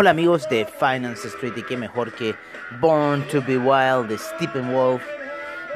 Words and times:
Hola 0.00 0.12
amigos 0.12 0.48
de 0.48 0.64
Finance 0.64 1.28
Street 1.28 1.52
y 1.58 1.62
qué 1.62 1.76
mejor 1.76 2.10
que 2.14 2.34
Born 2.80 3.22
to 3.28 3.42
be 3.42 3.58
Wild 3.58 4.08
de 4.08 4.16
Stephen 4.16 4.72
Wolf, 4.72 5.02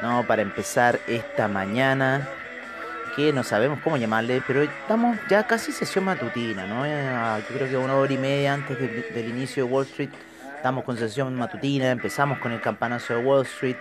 ¿no? 0.01 0.25
Para 0.25 0.41
empezar 0.41 0.99
esta 1.05 1.47
mañana, 1.47 2.27
que 3.15 3.31
no 3.31 3.43
sabemos 3.43 3.81
cómo 3.83 3.97
llamarle, 3.97 4.41
pero 4.47 4.63
estamos 4.63 5.15
ya 5.29 5.45
casi 5.45 5.71
sesión 5.71 6.05
matutina, 6.05 6.65
¿no? 6.65 6.87
Eh, 6.87 7.43
Yo 7.47 7.55
creo 7.55 7.69
que 7.69 7.77
una 7.77 7.93
hora 7.93 8.11
y 8.11 8.17
media 8.17 8.55
antes 8.55 8.79
de- 8.79 9.11
del 9.13 9.29
inicio 9.29 9.67
de 9.67 9.71
Wall 9.71 9.85
Street 9.85 10.09
estamos 10.55 10.83
con 10.85 10.97
sesión 10.97 11.35
matutina, 11.35 11.91
empezamos 11.91 12.39
con 12.39 12.51
el 12.51 12.61
campanazo 12.61 13.13
de 13.13 13.23
Wall 13.23 13.45
Street, 13.45 13.77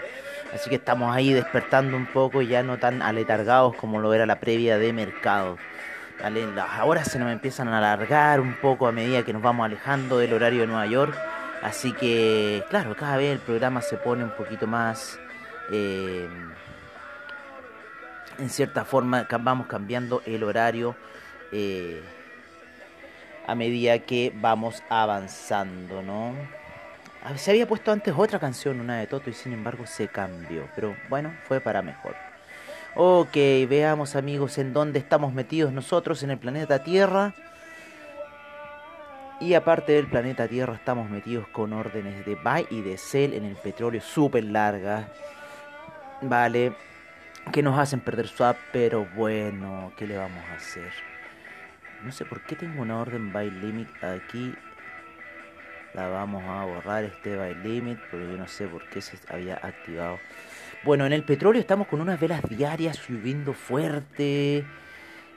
así 0.54 0.68
que 0.68 0.76
estamos 0.76 1.16
ahí 1.16 1.32
despertando 1.32 1.96
un 1.96 2.04
poco 2.04 2.42
y 2.42 2.48
ya 2.48 2.62
no 2.62 2.76
tan 2.76 3.00
aletargados 3.00 3.76
como 3.76 3.98
lo 3.98 4.12
era 4.12 4.26
la 4.26 4.40
previa 4.40 4.76
de 4.76 4.92
mercado. 4.92 5.56
Horas 6.84 7.10
se 7.10 7.18
nos 7.18 7.32
empiezan 7.32 7.68
a 7.68 7.78
alargar 7.78 8.40
un 8.40 8.54
poco 8.54 8.86
a 8.86 8.92
medida 8.92 9.24
que 9.24 9.32
nos 9.32 9.42
vamos 9.42 9.64
alejando 9.64 10.18
del 10.18 10.32
horario 10.32 10.60
de 10.62 10.66
Nueva 10.66 10.86
York. 10.86 11.16
Así 11.62 11.92
que, 11.92 12.62
claro, 12.68 12.94
cada 12.94 13.16
vez 13.16 13.32
el 13.32 13.38
programa 13.38 13.80
se 13.80 13.96
pone 13.96 14.24
un 14.24 14.30
poquito 14.36 14.66
más... 14.66 15.18
eh, 15.70 16.28
en 18.38 18.50
cierta 18.50 18.84
forma 18.84 19.26
vamos 19.40 19.66
cambiando 19.66 20.22
el 20.26 20.42
horario 20.42 20.96
eh, 21.52 22.02
a 23.46 23.54
medida 23.54 23.98
que 24.00 24.32
vamos 24.34 24.82
avanzando, 24.88 26.02
¿no? 26.02 26.34
Ah, 27.22 27.36
Se 27.36 27.50
había 27.50 27.66
puesto 27.66 27.92
antes 27.92 28.14
otra 28.16 28.38
canción, 28.38 28.80
una 28.80 28.98
de 28.98 29.06
Toto, 29.06 29.30
y 29.30 29.32
sin 29.34 29.52
embargo 29.52 29.86
se 29.86 30.08
cambió. 30.08 30.68
Pero 30.74 30.96
bueno, 31.08 31.32
fue 31.44 31.60
para 31.60 31.82
mejor. 31.82 32.16
Ok, 32.96 33.34
veamos 33.68 34.14
amigos 34.14 34.56
en 34.58 34.72
dónde 34.72 35.00
estamos 35.00 35.32
metidos 35.32 35.72
nosotros 35.72 36.22
en 36.22 36.30
el 36.30 36.38
planeta 36.38 36.84
Tierra. 36.84 37.34
Y 39.40 39.54
aparte 39.54 39.94
del 39.94 40.06
planeta 40.06 40.46
Tierra 40.46 40.74
estamos 40.74 41.10
metidos 41.10 41.48
con 41.48 41.72
órdenes 41.72 42.24
de 42.24 42.36
buy 42.36 42.68
y 42.70 42.82
de 42.82 42.96
sell 42.96 43.32
en 43.32 43.46
el 43.46 43.56
petróleo 43.56 44.00
súper 44.00 44.44
largas. 44.44 45.08
Vale, 46.22 46.72
que 47.52 47.64
nos 47.64 47.76
hacen 47.76 47.98
perder 47.98 48.28
swap, 48.28 48.56
pero 48.72 49.08
bueno, 49.16 49.92
¿qué 49.96 50.06
le 50.06 50.16
vamos 50.16 50.44
a 50.52 50.54
hacer? 50.54 50.92
No 52.04 52.12
sé 52.12 52.24
por 52.24 52.42
qué 52.42 52.54
tengo 52.54 52.80
una 52.80 53.00
orden 53.00 53.32
buy 53.32 53.50
limit 53.50 53.88
aquí. 54.04 54.54
La 55.94 56.06
vamos 56.06 56.44
a 56.44 56.64
borrar 56.64 57.02
este 57.02 57.36
buy 57.36 57.56
limit 57.56 57.98
porque 58.08 58.28
yo 58.30 58.36
no 58.36 58.46
sé 58.46 58.68
por 58.68 58.88
qué 58.88 59.00
se 59.00 59.18
había 59.28 59.56
activado. 59.56 60.20
Bueno, 60.84 61.06
en 61.06 61.14
el 61.14 61.24
petróleo 61.24 61.60
estamos 61.60 61.86
con 61.86 62.02
unas 62.02 62.20
velas 62.20 62.42
diarias 62.46 62.96
subiendo 62.96 63.54
fuerte. 63.54 64.66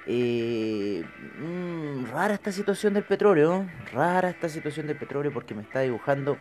Eh, 0.05 1.05
mm, 1.39 2.11
rara 2.11 2.33
esta 2.33 2.51
situación 2.51 2.93
del 2.93 3.03
petróleo. 3.03 3.65
Rara 3.93 4.29
esta 4.29 4.49
situación 4.49 4.87
del 4.87 4.97
petróleo 4.97 5.31
porque 5.31 5.55
me 5.55 5.61
está 5.61 5.79
dibujando 5.79 6.37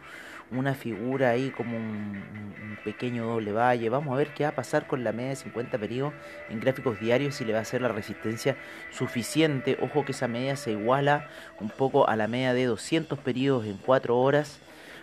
una 0.50 0.74
figura 0.74 1.30
ahí 1.30 1.50
como 1.50 1.76
un 1.76 2.78
pequeño 2.84 3.26
doble 3.26 3.52
valle. 3.52 3.88
Vamos 3.90 4.12
a 4.12 4.16
ver 4.16 4.34
qué 4.34 4.42
va 4.42 4.50
a 4.50 4.54
pasar 4.56 4.88
con 4.88 5.04
la 5.04 5.12
media 5.12 5.30
de 5.30 5.36
50 5.36 5.78
periodos 5.78 6.12
en 6.48 6.58
gráficos 6.58 6.98
diarios 6.98 7.36
si 7.36 7.44
le 7.44 7.52
va 7.52 7.60
a 7.60 7.62
hacer 7.62 7.82
la 7.82 7.88
resistencia 7.88 8.56
suficiente. 8.90 9.78
Ojo 9.80 10.04
que 10.04 10.12
esa 10.12 10.26
media 10.26 10.56
se 10.56 10.72
iguala 10.72 11.28
un 11.60 11.70
poco 11.70 12.08
a 12.08 12.16
la 12.16 12.26
media 12.26 12.54
de 12.54 12.64
200 12.64 13.20
periodos 13.20 13.66
en 13.66 13.76
4 13.76 14.18
horas, 14.18 14.58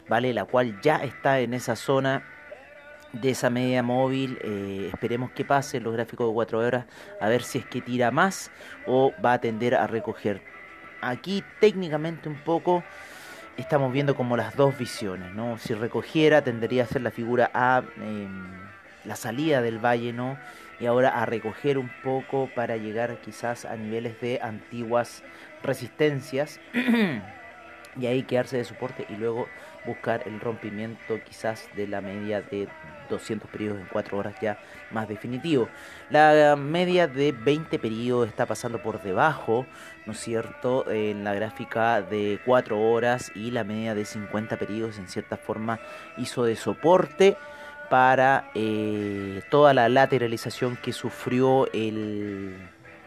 ¿vale? 0.10 0.34
La 0.34 0.44
cual 0.44 0.82
ya 0.82 0.98
está 0.98 1.40
en 1.40 1.54
esa 1.54 1.78
zona 1.78 2.33
de 3.14 3.30
esa 3.30 3.50
media 3.50 3.84
móvil. 3.84 4.38
eh, 4.42 4.90
esperemos 4.92 5.32
que 5.32 5.46
pase 5.46 5.80
los 5.80 5.94
gráficos 5.94 6.28
de 6.28 6.34
4 6.34 6.60
horas 6.60 6.86
a 7.22 7.30
ver 7.30 7.44
si 7.44 7.60
es 7.60 7.66
que 7.66 7.82
tira 7.82 8.12
más 8.12 8.52
o 8.86 9.14
va 9.24 9.34
a 9.34 9.42
tender 9.42 9.76
a 9.76 9.88
recoger. 9.88 10.42
Aquí 11.02 11.44
técnicamente 11.60 12.30
un 12.30 12.36
poco 12.44 12.84
estamos 13.58 13.92
viendo 13.94 14.16
como 14.16 14.36
las 14.36 14.56
dos 14.56 14.78
visiones, 14.78 15.34
¿no? 15.34 15.58
Si 15.58 15.74
recogiera 15.74 16.44
tendería 16.44 16.84
a 16.84 16.88
ser 16.88 17.02
la 17.02 17.12
figura 17.12 17.52
a 17.54 17.84
em, 17.98 18.52
la 19.06 19.16
salida 19.16 19.62
del 19.62 19.80
valle, 19.84 20.14
¿no? 20.14 20.38
Y 20.80 20.86
ahora 20.86 21.10
a 21.22 21.26
recoger 21.26 21.78
un 21.78 21.92
poco 22.04 22.50
para 22.56 22.78
llegar 22.78 23.18
quizás 23.22 23.66
a 23.66 23.76
niveles 23.76 24.20
de 24.22 24.40
antiguas 24.42 25.24
resistencias. 25.62 26.60
y 28.00 28.08
ahí 28.08 28.24
quedarse 28.24 28.58
de 28.58 28.64
soporte 28.64 29.06
y 29.10 29.16
luego 29.16 29.48
buscar 29.86 30.24
el 30.26 30.40
rompimiento 30.40 31.20
quizás 31.24 31.70
de 31.76 31.88
la 31.88 32.02
media 32.02 32.42
de 32.42 32.68
200 33.14 33.50
periodos 33.50 33.80
en 33.80 33.88
4 33.88 34.18
horas 34.18 34.36
ya 34.42 34.60
más 34.92 35.08
definitivo. 35.08 35.70
La 36.10 36.56
media 36.56 37.08
de 37.08 37.32
20 37.32 37.80
periodos 37.80 38.28
está 38.28 38.46
pasando 38.46 38.82
por 38.82 39.02
debajo, 39.02 39.66
¿no 40.06 40.14
es 40.14 40.20
cierto?, 40.20 40.90
en 40.92 41.24
la 41.24 41.34
gráfica 41.34 42.02
de 42.02 42.40
4 42.46 42.80
horas 42.80 43.32
y 43.36 43.52
la 43.52 43.64
media 43.64 43.96
de 43.96 44.06
50 44.06 44.58
periodos 44.58 44.98
en 44.98 45.08
cierta 45.08 45.38
forma 45.38 45.80
hizo 46.18 46.44
de 46.44 46.56
soporte 46.56 47.38
para 47.90 48.50
eh, 48.56 49.42
toda 49.50 49.74
la 49.74 49.90
lateralización 49.90 50.78
que 50.78 50.94
sufrió 50.94 51.72
el 51.74 52.56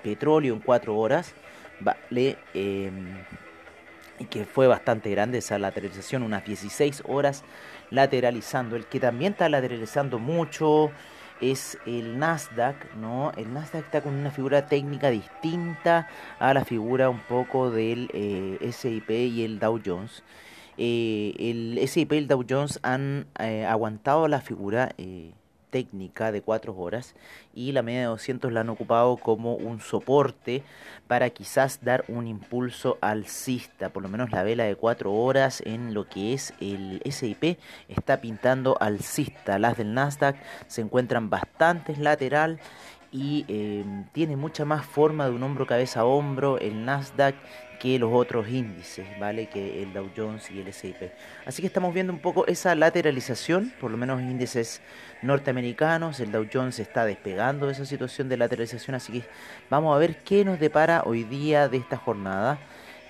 petróleo 0.03 0.55
en 0.55 0.61
4 0.61 0.97
horas. 0.97 1.35
Vale, 1.81 2.39
em, 2.55 3.19
y 4.19 4.25
que 4.27 4.45
fue 4.45 4.67
bastante 4.67 5.11
grande 5.11 5.39
esa 5.39 5.59
lateralización, 5.59 6.23
unas 6.23 6.45
16 6.45 7.03
horas 7.07 7.45
lateralizando. 7.91 8.77
El 8.77 8.87
que 8.87 9.01
también 9.01 9.33
está 9.33 9.49
lateralizando 9.49 10.19
mucho 10.19 10.91
es 11.41 11.79
el 11.87 12.19
Nasdaq, 12.19 12.95
¿no? 12.97 13.33
El 13.37 13.53
Nasdaq 13.53 13.85
está 13.85 14.01
con 14.01 14.15
una 14.15 14.31
figura 14.31 14.67
técnica 14.67 15.11
distinta 15.11 16.09
a 16.39 16.55
la 16.55 16.65
figura 16.65 17.11
un 17.11 17.21
poco 17.21 17.71
del 17.71 18.09
eh, 18.13 18.71
SIP 18.73 19.11
y 19.11 19.45
el 19.45 19.59
Dow 19.59 19.81
Jones. 19.85 20.23
Eh, 20.79 21.35
el 21.39 21.89
SIP 21.89 22.13
y 22.13 22.17
el 22.19 22.29
Dow 22.29 22.45
Jones 22.49 22.79
han 22.83 23.27
eh, 23.39 23.65
aguantado 23.65 24.29
la 24.29 24.41
figura 24.41 24.93
eh, 24.99 25.33
técnica 25.71 26.33
de 26.33 26.43
4 26.43 26.77
horas 26.77 27.15
y 27.55 27.73
la 27.73 27.83
media 27.83 28.01
de 28.01 28.07
200 28.07 28.53
la 28.53 28.61
han 28.61 28.71
ocupado 28.71 29.17
como 29.17 29.55
un 29.55 29.81
soporte 29.81 30.63
para 31.07 31.31
quizás 31.31 31.81
dar 31.83 32.05
un 32.09 32.27
impulso 32.27 32.99
alcista, 33.01 33.91
por 33.91 34.03
lo 34.03 34.09
menos 34.09 34.31
la 34.31 34.43
vela 34.43 34.65
de 34.65 34.77
4 34.77 35.13
horas 35.13 35.63
en 35.65 35.95
lo 35.95 36.09
que 36.09 36.35
es 36.35 36.55
el 36.61 37.03
SIP 37.11 37.59
está 37.89 38.21
pintando 38.21 38.77
alcista, 38.81 39.59
las 39.59 39.77
del 39.77 39.95
Nasdaq 39.95 40.37
se 40.67 40.81
encuentran 40.81 41.31
bastantes 41.31 41.99
lateral 41.99 42.61
y 43.13 43.45
eh, 43.49 43.85
tiene 44.13 44.37
mucha 44.37 44.65
más 44.65 44.85
forma 44.85 45.27
de 45.27 45.31
un 45.31 45.43
hombro 45.43 45.67
cabeza 45.67 46.01
a 46.01 46.05
hombro. 46.05 46.59
El 46.59 46.85
Nasdaq 46.85 47.35
que 47.79 47.99
los 47.99 48.13
otros 48.13 48.49
índices, 48.49 49.07
¿vale? 49.19 49.47
Que 49.47 49.83
el 49.83 49.93
Dow 49.93 50.11
Jones 50.17 50.51
y 50.51 50.61
el 50.61 50.69
S&P. 50.69 51.13
Así 51.45 51.63
que 51.63 51.67
estamos 51.67 51.93
viendo 51.95 52.13
un 52.13 52.19
poco 52.19 52.47
esa 52.47 52.75
lateralización, 52.75 53.73
por 53.81 53.91
lo 53.91 53.97
menos 53.97 54.21
índices 54.21 54.81
norteamericanos, 55.23 56.21
el 56.21 56.33
Dow 56.33 56.47
Jones 56.53 56.79
está 56.79 57.05
despegando 57.05 57.67
de 57.67 57.73
esa 57.73 57.87
situación 57.87 58.29
de 58.29 58.37
lateralización, 58.37 58.95
así 58.97 59.13
que 59.13 59.29
vamos 59.71 59.95
a 59.95 59.99
ver 59.99 60.19
qué 60.19 60.45
nos 60.45 60.59
depara 60.61 61.03
hoy 61.05 61.25
día 61.25 61.69
de 61.69 61.79
esta 61.79 61.97
jornada. 61.97 62.59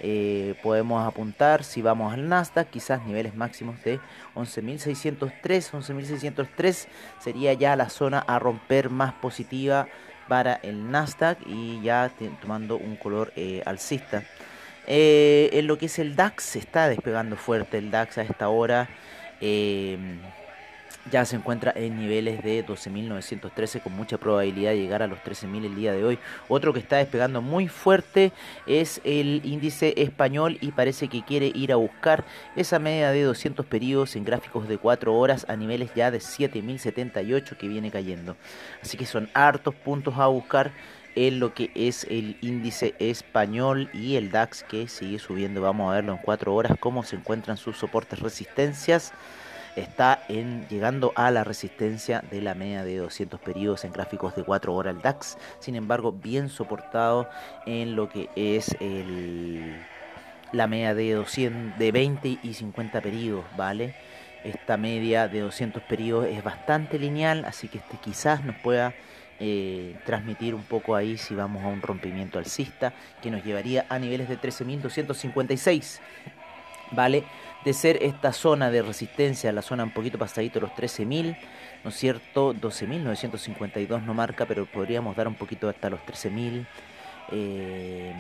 Eh, 0.01 0.55
podemos 0.63 1.07
apuntar 1.07 1.65
si 1.65 1.81
vamos 1.81 2.13
al 2.13 2.29
Nasdaq, 2.29 2.69
quizás 2.69 3.05
niveles 3.07 3.35
máximos 3.35 3.83
de 3.83 3.99
11.603, 4.35 5.71
11.603 5.71 6.87
sería 7.19 7.55
ya 7.55 7.77
la 7.77 7.89
zona 7.89 8.19
a 8.19 8.39
romper 8.39 8.91
más 8.91 9.15
positiva 9.15 9.89
para 10.29 10.55
el 10.63 10.91
Nasdaq 10.91 11.39
y 11.47 11.81
ya 11.83 12.11
tomando 12.41 12.77
un 12.77 12.97
color 12.97 13.33
eh, 13.37 13.63
alcista. 13.65 14.23
Eh, 14.87 15.51
en 15.53 15.67
lo 15.67 15.79
que 15.79 15.87
es 15.87 15.99
el 15.99 16.17
DAX 16.17 16.45
se 16.45 16.59
está 16.59 16.89
despegando 16.89 17.37
fuerte 17.37 17.79
el 17.79 17.91
DAX 17.91 18.19
a 18.19 18.23
esta 18.23 18.49
hora. 18.49 18.89
eh, 19.41 19.99
ya 21.11 21.25
se 21.25 21.37
encuentra 21.37 21.73
en 21.75 21.99
niveles 21.99 22.43
de 22.43 22.65
12.913 22.67 23.83
con 23.83 23.93
mucha 23.93 24.19
probabilidad 24.19 24.71
de 24.71 24.79
llegar 24.79 25.03
a 25.03 25.07
los 25.07 25.19
13.000 25.21 25.65
el 25.65 25.75
día 25.77 25.93
de 25.93 26.05
hoy. 26.05 26.19
Otro 26.49 26.73
que 26.73 26.81
está 26.81 26.97
despegando 26.97 27.41
muy 27.41 27.69
fuerte 27.69 28.33
es 28.67 29.01
el 29.05 29.41
índice 29.45 29.95
español 29.97 30.59
y 30.61 30.73
parece 30.73 31.09
que 31.09 31.23
quiere 31.23 31.53
ir 31.55 31.73
a 31.73 31.77
buscar 31.77 32.25
esa 32.57 32.79
media 32.79 33.11
de 33.11 33.23
200 33.23 33.65
periodos 33.67 34.17
en 34.17 34.25
gráficos 34.25 34.69
de 34.69 34.79
4 34.79 35.15
horas 35.15 35.47
a 35.49 35.57
niveles 35.57 35.91
ya 35.95 36.11
de 36.11 36.19
7.078 36.19 37.57
que 37.57 37.69
viene 37.69 37.91
cayendo. 37.91 38.37
Así 38.83 38.97
que 38.97 39.07
son 39.07 39.29
hartos 39.35 39.75
puntos 39.75 40.15
a 40.19 40.27
buscar 40.27 40.73
en 41.17 41.41
lo 41.41 41.55
que 41.55 41.73
es 41.75 42.05
el 42.05 42.37
índice 42.41 42.95
español 43.01 43.91
y 43.93 44.15
el 44.15 44.31
DAX 44.31 44.63
que 44.63 44.87
sigue 44.87 45.19
subiendo. 45.19 45.61
Vamos 45.61 45.91
a 45.91 45.97
verlo 45.97 46.13
en 46.13 46.19
4 46.19 46.55
horas 46.55 46.79
cómo 46.79 47.03
se 47.03 47.17
encuentran 47.17 47.57
sus 47.57 47.77
soportes 47.77 48.21
resistencias 48.21 49.13
está 49.77 50.23
en, 50.29 50.67
llegando 50.69 51.13
a 51.15 51.31
la 51.31 51.45
resistencia 51.45 52.25
de 52.31 52.41
la 52.41 52.55
media 52.55 52.83
de 52.83 52.97
200 52.97 53.39
periodos 53.41 53.85
en 53.85 53.93
gráficos 53.93 54.35
de 54.35 54.43
4 54.43 54.75
horas 54.75 54.97
el 54.97 55.03
DAX, 55.03 55.37
sin 55.59 55.77
embargo 55.77 56.13
bien 56.13 56.49
soportado 56.49 57.29
en 57.67 57.95
lo 57.95 58.09
que 58.09 58.31
es 58.35 58.75
el, 58.81 59.77
la 60.53 60.67
media 60.67 60.95
de, 60.95 61.13
200, 61.13 61.79
de 61.79 61.93
20 61.93 62.39
y 62.43 62.55
50 62.55 63.01
periodos, 63.01 63.45
¿vale? 63.57 63.95
Esta 64.45 64.77
media 64.77 65.29
de 65.29 65.41
200 65.41 65.83
periodos 65.83 66.27
es 66.27 66.43
bastante 66.43 66.99
lineal, 66.99 67.45
así 67.45 67.69
que 67.69 67.79
este 67.79 67.99
quizás 67.99 68.45
nos 68.45 68.57
pueda 68.57 68.95
eh, 69.41 69.97
transmitir 70.05 70.55
un 70.55 70.63
poco 70.63 70.95
ahí 70.95 71.17
si 71.17 71.35
vamos 71.35 71.63
a 71.65 71.69
un 71.69 71.83
rompimiento 71.83 72.39
alcista 72.39 72.93
que 73.23 73.31
nos 73.31 73.45
llevaría 73.45 73.87
a 73.89 73.99
niveles 73.99 74.29
de 74.29 74.39
13.256, 74.39 76.01
¿vale? 76.93 77.25
de 77.65 77.73
ser 77.73 77.99
esta 78.03 78.33
zona 78.33 78.71
de 78.71 78.81
resistencia, 78.81 79.51
la 79.51 79.61
zona 79.61 79.83
un 79.83 79.91
poquito 79.91 80.19
pasadito 80.19 80.61
los 80.61 80.71
13.000, 80.71 81.37
¿no 81.83 81.91
es 81.91 81.97
cierto? 81.97 82.55
12.952 82.55 84.03
no 84.03 84.15
marca, 84.15 84.47
pero 84.47 84.67
podríamos 84.67 85.17
dar 85.17 85.27
un 85.27 85.35
poquito 85.35 85.69
hasta 85.69 85.91
los 85.91 85.99
13.000. 86.01 86.65
Eh, 87.33 88.15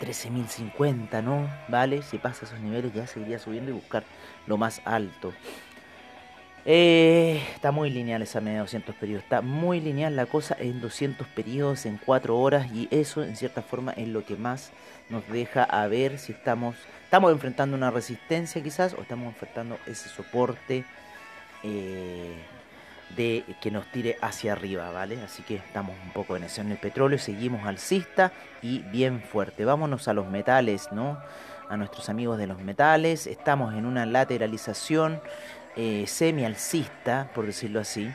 13.050, 0.00 1.22
¿no? 1.22 1.46
¿Vale? 1.68 2.00
Si 2.00 2.16
pasa 2.16 2.46
esos 2.46 2.58
niveles 2.60 2.94
ya 2.94 3.06
seguiría 3.06 3.38
subiendo 3.38 3.70
y 3.70 3.74
buscar 3.74 4.02
lo 4.46 4.56
más 4.56 4.80
alto. 4.86 5.34
Eh, 6.66 7.42
está 7.54 7.70
muy 7.72 7.88
lineal 7.88 8.20
esa 8.20 8.40
media 8.40 8.58
de 8.58 8.60
200 8.60 8.94
periodos. 8.96 9.24
Está 9.24 9.40
muy 9.40 9.80
lineal 9.80 10.14
la 10.14 10.26
cosa 10.26 10.56
en 10.58 10.80
200 10.80 11.26
periodos 11.28 11.86
en 11.86 11.98
4 12.04 12.38
horas 12.38 12.70
y 12.72 12.88
eso 12.90 13.22
en 13.22 13.36
cierta 13.36 13.62
forma 13.62 13.92
es 13.92 14.08
lo 14.08 14.24
que 14.24 14.36
más 14.36 14.70
nos 15.08 15.26
deja 15.28 15.64
a 15.64 15.86
ver 15.88 16.18
si 16.18 16.32
estamos, 16.32 16.76
estamos 17.04 17.32
enfrentando 17.32 17.76
una 17.76 17.90
resistencia 17.90 18.62
quizás 18.62 18.94
o 18.94 19.02
estamos 19.02 19.28
enfrentando 19.28 19.78
ese 19.86 20.08
soporte 20.08 20.84
eh, 21.62 22.34
de 23.16 23.44
que 23.60 23.70
nos 23.70 23.90
tire 23.90 24.16
hacia 24.20 24.52
arriba, 24.52 24.90
¿vale? 24.90 25.20
Así 25.22 25.42
que 25.42 25.56
estamos 25.56 25.96
un 26.04 26.12
poco 26.12 26.36
en 26.36 26.44
eso. 26.44 26.60
En 26.60 26.70
el 26.70 26.78
petróleo 26.78 27.18
seguimos 27.18 27.66
alcista 27.66 28.32
y 28.62 28.80
bien 28.80 29.20
fuerte. 29.22 29.64
Vámonos 29.64 30.06
a 30.08 30.14
los 30.14 30.28
metales, 30.28 30.92
¿no? 30.92 31.18
A 31.68 31.76
nuestros 31.76 32.08
amigos 32.08 32.38
de 32.38 32.46
los 32.46 32.60
metales. 32.60 33.26
Estamos 33.26 33.74
en 33.74 33.86
una 33.86 34.06
lateralización 34.06 35.20
eh, 35.76 36.04
semi-alcista, 36.06 37.30
por 37.34 37.46
decirlo 37.46 37.80
así. 37.80 38.10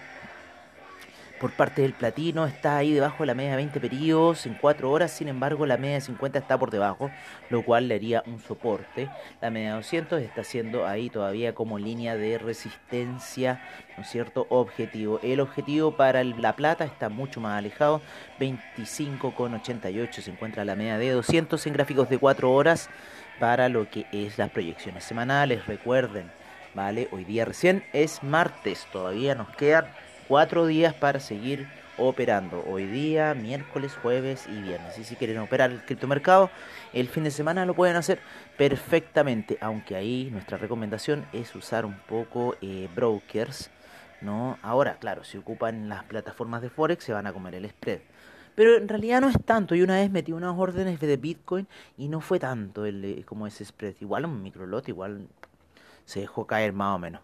Por 1.39 1.51
parte 1.51 1.81
del 1.81 1.93
platino 1.93 2.45
está 2.45 2.77
ahí 2.77 2.93
debajo 2.93 3.17
de 3.19 3.27
la 3.27 3.33
media 3.33 3.51
de 3.51 3.57
20 3.57 3.81
periodos 3.81 4.45
en 4.45 4.53
4 4.53 4.89
horas, 4.89 5.11
sin 5.11 5.27
embargo 5.27 5.65
la 5.65 5.75
media 5.75 5.95
de 5.95 6.01
50 6.01 6.39
está 6.39 6.57
por 6.57 6.71
debajo, 6.71 7.11
lo 7.49 7.61
cual 7.61 7.89
le 7.89 7.95
haría 7.95 8.23
un 8.25 8.39
soporte. 8.39 9.09
La 9.41 9.49
media 9.49 9.71
de 9.71 9.75
200 9.75 10.21
está 10.21 10.45
siendo 10.45 10.87
ahí 10.87 11.09
todavía 11.09 11.53
como 11.53 11.77
línea 11.77 12.15
de 12.15 12.37
resistencia, 12.37 13.61
¿no 13.97 14.03
es 14.03 14.09
cierto? 14.09 14.47
Objetivo. 14.49 15.19
El 15.23 15.41
objetivo 15.41 15.97
para 15.97 16.23
la 16.23 16.55
plata 16.55 16.85
está 16.85 17.09
mucho 17.09 17.41
más 17.41 17.57
alejado, 17.57 18.01
25,88 18.39 20.13
se 20.13 20.31
encuentra 20.31 20.63
la 20.63 20.75
media 20.75 20.97
de 20.97 21.11
200 21.11 21.67
en 21.67 21.73
gráficos 21.73 22.09
de 22.09 22.17
4 22.17 22.49
horas 22.49 22.89
para 23.41 23.67
lo 23.67 23.89
que 23.89 24.05
es 24.13 24.37
las 24.37 24.51
proyecciones 24.51 25.03
semanales. 25.03 25.67
Recuerden, 25.67 26.31
¿vale? 26.75 27.07
Hoy 27.11 27.23
día 27.23 27.45
recién 27.45 27.83
es 27.93 28.21
martes, 28.21 28.85
todavía 28.91 29.33
nos 29.33 29.49
quedan 29.55 29.85
cuatro 30.27 30.67
días 30.67 30.93
para 30.93 31.19
seguir 31.19 31.67
operando. 31.97 32.63
Hoy 32.67 32.85
día, 32.85 33.33
miércoles, 33.33 33.93
jueves 34.01 34.47
y 34.47 34.61
viernes. 34.61 34.97
Y 34.99 35.05
si 35.05 35.15
quieren 35.15 35.39
operar 35.39 35.71
el 35.71 35.81
criptomercado, 35.83 36.49
el 36.93 37.07
fin 37.07 37.23
de 37.23 37.31
semana 37.31 37.65
lo 37.65 37.73
pueden 37.73 37.95
hacer 37.95 38.19
perfectamente. 38.57 39.57
Aunque 39.61 39.95
ahí 39.95 40.29
nuestra 40.31 40.57
recomendación 40.57 41.25
es 41.31 41.55
usar 41.55 41.85
un 41.85 41.97
poco 42.07 42.55
eh, 42.61 42.89
brokers. 42.93 43.71
¿no? 44.21 44.57
Ahora, 44.61 44.97
claro, 44.99 45.23
si 45.23 45.37
ocupan 45.37 45.87
las 45.87 46.03
plataformas 46.03 46.61
de 46.61 46.69
Forex 46.69 47.03
se 47.03 47.13
van 47.13 47.27
a 47.27 47.33
comer 47.33 47.55
el 47.55 47.69
spread. 47.69 47.99
Pero 48.55 48.77
en 48.77 48.87
realidad 48.87 49.21
no 49.21 49.29
es 49.29 49.37
tanto. 49.45 49.75
Y 49.75 49.81
una 49.81 49.95
vez 49.95 50.11
metí 50.11 50.33
unas 50.33 50.57
órdenes 50.57 50.99
de 50.99 51.17
Bitcoin 51.17 51.67
y 51.97 52.09
no 52.09 52.19
fue 52.21 52.39
tanto 52.39 52.85
el, 52.85 53.03
eh, 53.05 53.23
como 53.25 53.47
ese 53.47 53.63
spread. 53.63 53.95
Igual 54.01 54.25
un 54.25 54.41
microlot, 54.41 54.87
igual 54.89 55.27
se 56.05 56.21
dejó 56.21 56.47
caer 56.47 56.73
más 56.73 56.95
o 56.95 56.99
menos. 56.99 57.21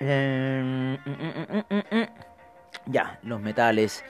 Eh, 0.00 0.96
mm, 1.04 1.10
mm, 1.10 1.98
mm, 1.98 2.08
ya, 2.86 3.18
los 3.22 3.40
metales. 3.40 4.04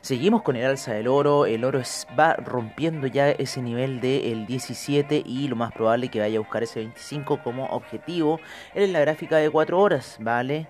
Seguimos 0.00 0.42
con 0.42 0.56
el 0.56 0.66
alza 0.66 0.92
del 0.92 1.08
oro. 1.08 1.46
El 1.46 1.64
oro 1.64 1.80
va 2.18 2.34
rompiendo 2.34 3.06
ya 3.06 3.30
ese 3.30 3.62
nivel 3.62 4.00
del 4.00 4.46
17 4.46 5.22
y 5.24 5.48
lo 5.48 5.56
más 5.56 5.72
probable 5.72 6.08
que 6.08 6.20
vaya 6.20 6.38
a 6.38 6.40
buscar 6.40 6.62
ese 6.62 6.80
25 6.80 7.42
como 7.42 7.66
objetivo 7.66 8.40
en 8.74 8.92
la 8.92 9.00
gráfica 9.00 9.36
de 9.36 9.50
4 9.50 9.80
horas, 9.80 10.16
¿vale? 10.20 10.66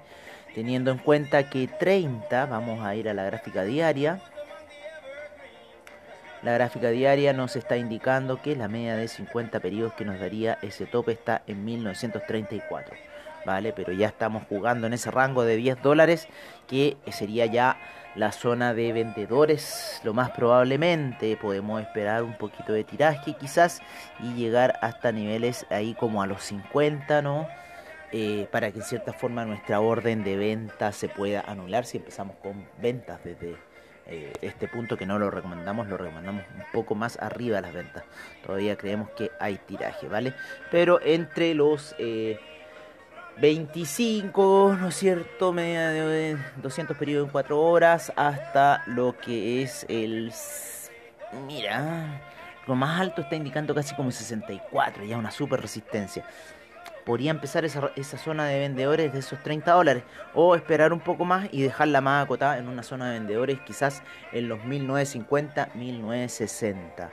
Teniendo 0.55 0.91
en 0.93 0.99
cuenta 0.99 1.50
que 1.50 1.67
30, 1.67 2.46
vamos 2.46 2.85
a 2.85 2.94
ir 2.94 3.08
a 3.08 3.14
la 3.14 3.25
gráfica 3.25 3.64
diaria. 3.64 4.20
La 6.44 6.52
gráfica 6.52 6.91
diaria 6.91 7.32
nos 7.32 7.56
está 7.56 7.79
indicando 7.79 8.43
que 8.43 8.55
la 8.55 8.69
media 8.69 8.96
de 8.96 9.08
50 9.08 9.61
periodos 9.61 9.94
que 9.94 10.05
nos 10.05 10.20
daría 10.20 10.58
ese 10.61 10.85
tope 10.85 11.12
está 11.12 11.43
en 11.46 11.64
1934. 11.64 12.94
¿Vale? 13.46 13.73
Pero 13.73 13.94
ya 13.94 14.08
estamos 14.08 14.43
jugando 14.46 14.87
en 14.87 14.93
ese 14.93 15.11
rango 15.11 15.44
de 15.44 15.56
10 15.56 15.81
dólares 15.81 16.29
que 16.69 16.99
sería 17.11 17.46
ya 17.46 17.79
la 18.14 18.31
zona 18.31 18.75
de 18.75 18.93
vendedores. 18.93 20.02
Lo 20.05 20.12
más 20.12 20.32
probablemente 20.32 21.35
podemos 21.38 21.81
esperar 21.81 22.23
un 22.23 22.37
poquito 22.37 22.75
de 22.75 22.85
tiraje 22.85 23.35
quizás 23.41 23.81
y 24.20 24.35
llegar 24.35 24.79
hasta 24.82 25.13
niveles 25.13 25.65
ahí 25.70 25.94
como 25.94 26.20
a 26.20 26.27
los 26.27 26.43
50, 26.43 27.22
¿no? 27.22 27.48
Eh, 28.13 28.48
para 28.53 28.70
que 28.70 28.81
en 28.81 28.84
cierta 28.84 29.15
forma 29.15 29.46
nuestra 29.46 29.81
orden 29.81 30.22
de 30.22 30.36
venta 30.36 30.93
se 30.93 31.08
pueda 31.08 31.41
anular 31.41 31.86
si 31.86 31.96
empezamos 31.96 32.36
con 32.36 32.67
ventas 32.82 33.24
desde 33.24 33.56
eh, 34.06 34.32
este 34.43 34.69
punto 34.69 34.99
que 34.99 35.06
no 35.06 35.19
lo 35.19 35.31
recomendamos, 35.31 35.89
lo 35.89 35.96
recomendamos 35.96 36.44
un 36.55 36.65
poco 36.73 36.94
más 36.94 37.19
arriba 37.20 37.56
de 37.56 37.63
las 37.63 37.73
ventas. 37.73 38.05
Todavía 38.44 38.77
creemos 38.77 39.11
que 39.11 39.31
hay 39.41 39.56
tiraje, 39.56 40.08
¿vale? 40.08 40.34
Pero 40.70 41.01
entre 41.03 41.55
los 41.55 41.96
25, 43.41 44.73
eh, 44.73 44.77
¿no 44.79 44.89
es 44.89 44.94
cierto? 44.94 45.53
Media 45.53 45.89
de 45.89 46.37
200 46.56 46.96
periodos 46.96 47.29
en 47.29 47.32
4 47.32 47.61
horas 47.61 48.13
hasta 48.17 48.82
lo 48.87 49.17
que 49.17 49.63
es 49.63 49.87
el... 49.89 50.32
Mira, 51.46 52.20
lo 52.67 52.75
más 52.75 53.01
alto 53.01 53.23
está 53.23 53.37
indicando 53.37 53.75
casi 53.75 53.94
como 53.94 54.11
64, 54.11 55.05
ya 55.05 55.17
una 55.17 55.31
super 55.31 55.61
resistencia 55.61 56.25
podría 57.05 57.31
empezar 57.31 57.65
esa, 57.65 57.91
esa, 57.96 58.19
zona 58.19 58.46
de 58.46 58.58
vendedores 58.61 59.13
de 59.13 59.19
esos 59.19 59.43
30 59.43 59.73
dólares 59.73 60.03
o 60.34 60.55
esperar 60.55 60.93
un 60.93 61.01
poco 61.01 61.25
más 61.25 61.49
y 61.53 61.63
dejarla 61.63 62.01
más 62.01 62.25
acotada 62.25 62.58
en 62.58 62.69
una 62.69 62.82
zona 62.82 63.11
de 63.11 63.19
vendedores 63.19 63.61
quizás 63.61 64.03
en 64.32 64.49
los 64.49 64.65
1950, 64.65 65.70
1960. 65.75 67.11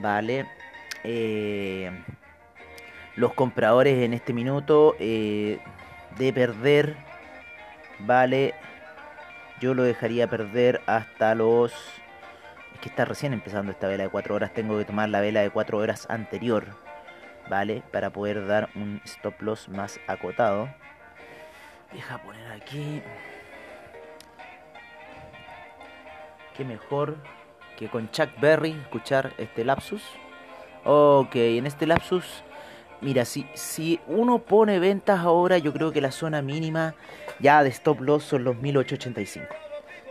¿Vale? 0.00 0.46
Eh, 1.04 1.90
los 3.16 3.32
compradores 3.34 4.02
en 4.02 4.12
este 4.12 4.32
minuto 4.32 4.96
eh, 4.98 5.60
de 6.18 6.32
perder, 6.32 6.96
¿vale? 8.00 8.54
Yo 9.60 9.74
lo 9.74 9.84
dejaría 9.84 10.28
perder 10.28 10.80
hasta 10.86 11.34
los... 11.34 11.72
Es 12.74 12.80
que 12.80 12.88
está 12.88 13.04
recién 13.04 13.32
empezando 13.32 13.70
esta 13.70 13.86
vela 13.86 14.04
de 14.04 14.10
4 14.10 14.34
horas, 14.34 14.52
tengo 14.52 14.76
que 14.76 14.84
tomar 14.84 15.08
la 15.08 15.20
vela 15.20 15.42
de 15.42 15.50
4 15.50 15.78
horas 15.78 16.06
anterior 16.10 16.83
¿vale? 17.48 17.82
Para 17.92 18.10
poder 18.10 18.46
dar 18.46 18.70
un 18.74 19.00
stop 19.04 19.40
loss 19.42 19.68
más 19.68 20.00
acotado. 20.06 20.68
Deja 21.92 22.18
poner 22.18 22.52
aquí. 22.52 23.02
Qué 26.56 26.64
mejor 26.64 27.16
que 27.76 27.88
con 27.88 28.10
Chuck 28.10 28.28
Berry 28.40 28.72
escuchar 28.72 29.32
este 29.38 29.64
lapsus. 29.64 30.02
Ok, 30.84 31.34
en 31.36 31.66
este 31.66 31.86
lapsus, 31.86 32.44
mira, 33.00 33.24
si, 33.24 33.46
si 33.54 34.00
uno 34.06 34.38
pone 34.40 34.78
ventas 34.78 35.20
ahora, 35.20 35.58
yo 35.58 35.72
creo 35.72 35.92
que 35.92 36.00
la 36.00 36.12
zona 36.12 36.42
mínima 36.42 36.94
ya 37.40 37.62
de 37.62 37.70
stop 37.70 38.00
loss 38.00 38.24
son 38.24 38.44
los 38.44 38.56
1885. 38.56 39.63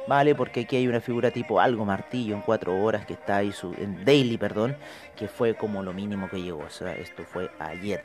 ¿Vale? 0.08 0.36
Porque 0.36 0.62
aquí 0.62 0.76
hay 0.76 0.88
una 0.88 1.02
figura 1.02 1.32
tipo 1.32 1.60
algo 1.60 1.86
martillo 1.86 2.36
en 2.36 2.42
cuatro 2.42 2.82
horas 2.82 3.06
que 3.06 3.14
está 3.14 3.38
ahí, 3.38 3.52
su, 3.52 3.74
en 3.78 4.04
daily, 4.06 4.38
perdón, 4.38 4.76
que 5.16 5.28
fue 5.28 5.56
como 5.56 5.84
lo 5.84 5.94
mínimo 5.94 6.30
que 6.30 6.42
llegó. 6.42 6.64
O 6.64 6.70
sea, 6.70 6.94
esto 6.96 7.24
fue 7.24 7.50
ayer. 7.60 8.04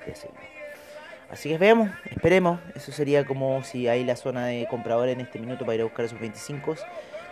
Así 1.31 1.49
que 1.49 1.59
veamos, 1.59 1.90
esperemos. 2.11 2.61
Eso 2.75 2.93
sería 2.93 3.25
como 3.25 3.62
si 3.62 3.88
hay 3.88 4.05
la 4.05 4.17
zona 4.17 4.47
de 4.47 4.67
compradores 4.69 5.14
en 5.14 5.21
este 5.21 5.38
minuto 5.38 5.64
para 5.64 5.75
ir 5.75 5.81
a 5.83 5.85
buscar 5.85 6.05
esos 6.05 6.21
25. 6.21 6.76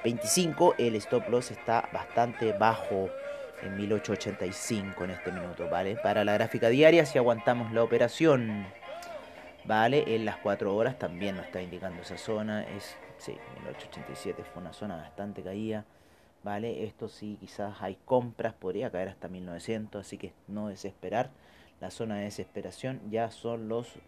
25, 0.05 0.75
el 0.79 0.95
stop 0.97 1.29
loss 1.31 1.51
está 1.51 1.89
bastante 1.93 2.53
bajo 2.53 3.11
en 3.63 3.77
1885 3.77 5.05
en 5.05 5.11
este 5.11 5.33
minuto, 5.33 5.69
¿vale? 5.69 5.97
Para 5.97 6.25
la 6.25 6.35
gráfica 6.35 6.69
diaria, 6.69 7.07
si 7.07 7.19
aguantamos 7.19 7.73
la 7.73 7.83
operación, 7.83 8.67
¿vale? 9.65 10.05
En 10.15 10.25
las 10.25 10.37
4 10.37 10.75
horas 10.75 10.99
también 10.99 11.37
nos 11.37 11.47
está 11.47 11.63
indicando 11.63 12.03
esa 12.03 12.19
zona. 12.19 12.63
Es, 12.77 12.97
sí, 13.19 13.33
1887 13.33 14.45
fue 14.45 14.63
una 14.63 14.73
zona 14.73 14.97
bastante 14.97 15.43
caída, 15.43 15.85
¿vale? 16.43 16.85
Esto 16.85 17.09
sí, 17.09 17.37
quizás 17.41 17.81
hay 17.81 17.99
compras, 18.05 18.55
podría 18.55 18.91
caer 18.91 19.09
hasta 19.09 19.29
1900, 19.29 20.01
así 20.07 20.19
que 20.19 20.33
no 20.49 20.69
desesperar. 20.69 21.31
La 21.81 21.91
zona 21.91 22.17
de 22.17 22.25
desesperación 22.25 23.01
ya 23.11 23.31
son 23.31 23.69
los 23.69 23.99